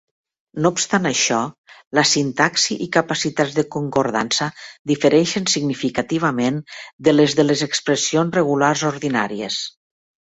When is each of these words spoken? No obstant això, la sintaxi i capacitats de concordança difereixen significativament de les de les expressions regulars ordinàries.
No 0.65 0.69
obstant 0.75 1.03
això, 1.07 1.41
la 1.97 2.03
sintaxi 2.11 2.77
i 2.85 2.87
capacitats 2.95 3.53
de 3.57 3.65
concordança 3.75 4.47
difereixen 4.93 5.45
significativament 5.57 6.59
de 7.09 7.15
les 7.17 7.37
de 7.41 7.47
les 7.49 7.65
expressions 7.69 8.39
regulars 8.41 8.87
ordinàries. 8.95 9.61